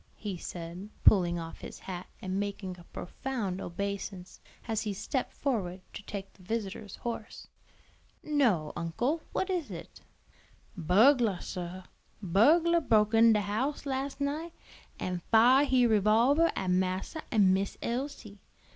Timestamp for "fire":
15.29-15.65